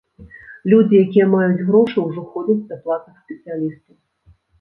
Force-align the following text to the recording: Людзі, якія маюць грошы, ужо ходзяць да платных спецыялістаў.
Людзі, 0.71 0.95
якія 1.05 1.27
маюць 1.33 1.65
грошы, 1.67 1.95
ужо 2.05 2.23
ходзяць 2.31 2.65
да 2.71 2.79
платных 2.87 3.21
спецыялістаў. 3.27 3.95